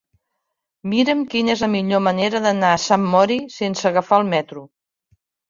[0.93, 4.67] Mira'm quina és la millor manera d'anar a Sant Mori sense agafar el metro.